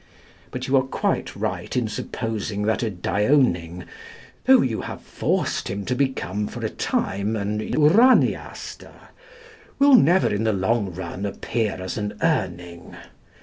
But 0.49 0.67
you 0.67 0.75
are 0.77 0.81
quite 0.87 1.35
right 1.35 1.77
in 1.77 1.87
supposing 1.87 2.63
that 2.63 2.81
a 2.81 2.89
Dioning, 2.89 3.83
though 4.45 4.63
you 4.63 4.81
have 4.81 4.99
forced 5.03 5.67
him 5.67 5.85
to 5.85 5.93
become 5.93 6.47
for 6.47 6.65
a 6.65 6.71
time 6.71 7.35
an 7.35 7.59
Uraniaster, 7.75 9.09
will 9.77 9.93
never 9.93 10.33
in 10.33 10.43
the 10.43 10.53
long 10.53 10.91
run 10.91 11.23
appear 11.27 11.73
as 11.79 11.99
an 11.99 12.17
Urning. 12.19 12.97